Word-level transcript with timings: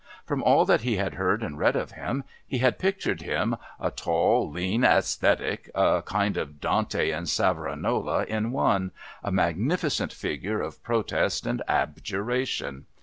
From 0.25 0.41
all 0.41 0.65
that 0.65 0.81
he 0.81 0.95
had 0.97 1.13
heard 1.13 1.43
and 1.43 1.59
read 1.59 1.75
of 1.75 1.91
him, 1.91 2.23
he 2.47 2.57
had 2.57 2.79
pictured 2.79 3.21
him 3.21 3.55
a 3.79 3.91
tall, 3.91 4.49
lean 4.49 4.83
ascetic, 4.83 5.69
a 5.75 6.01
kind 6.03 6.37
of 6.37 6.59
Dante 6.59 7.11
and 7.11 7.29
Savonarola 7.29 8.23
in 8.25 8.51
one, 8.51 8.89
a 9.23 9.31
magnificent 9.31 10.11
figure 10.11 10.59
of 10.59 10.81
protest 10.81 11.45
and 11.45 11.61
abjuration. 11.67 12.87